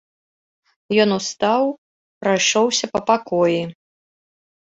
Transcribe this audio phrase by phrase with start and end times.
[1.03, 1.63] Ён устаў,
[2.23, 3.59] прайшоўся па пакоі.